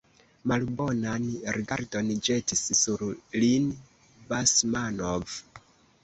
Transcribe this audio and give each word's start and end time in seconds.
Malbonan 0.51 1.25
rigardon 1.57 2.07
ĵetis 2.27 2.63
sur 2.79 3.03
lin 3.43 3.67
Basmanov. 4.31 5.37